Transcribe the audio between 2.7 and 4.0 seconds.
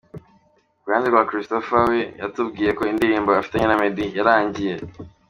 ko indirimbo afitanye na